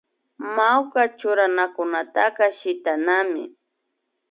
[0.55, 3.43] Mawka churanakunataka shitanami